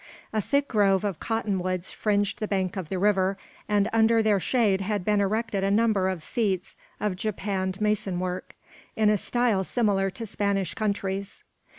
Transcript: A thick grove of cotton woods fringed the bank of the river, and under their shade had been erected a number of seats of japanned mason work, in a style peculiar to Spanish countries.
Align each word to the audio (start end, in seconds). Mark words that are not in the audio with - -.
A 0.33 0.41
thick 0.41 0.67
grove 0.67 1.03
of 1.03 1.19
cotton 1.19 1.59
woods 1.59 1.91
fringed 1.91 2.39
the 2.39 2.47
bank 2.47 2.75
of 2.75 2.89
the 2.89 2.97
river, 2.97 3.37
and 3.69 3.87
under 3.93 4.23
their 4.23 4.39
shade 4.39 4.81
had 4.81 5.05
been 5.05 5.21
erected 5.21 5.63
a 5.63 5.69
number 5.69 6.09
of 6.09 6.23
seats 6.23 6.75
of 6.99 7.15
japanned 7.15 7.79
mason 7.79 8.19
work, 8.19 8.55
in 8.95 9.11
a 9.11 9.15
style 9.19 9.63
peculiar 9.63 10.09
to 10.09 10.25
Spanish 10.25 10.73
countries. 10.73 11.43